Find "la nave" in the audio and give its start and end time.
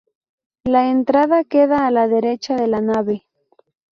2.67-3.27